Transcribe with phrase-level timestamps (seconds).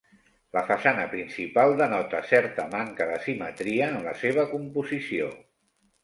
[0.55, 5.29] La façana principal denota certa manca de simetria en la seva composició.